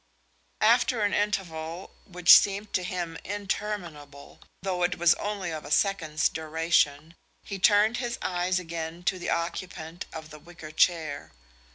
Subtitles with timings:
[0.61, 6.27] After an interval which seemed to him interminable, though it was only of a second's
[6.27, 11.29] duration, he turned his eyes again to the occupant of the wicker chair.